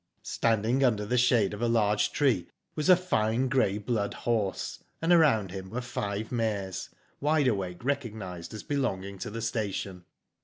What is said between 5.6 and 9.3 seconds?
were five mares Wide Awake recognised as be longing to